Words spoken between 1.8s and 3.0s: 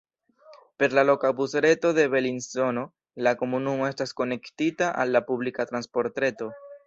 de Belinzono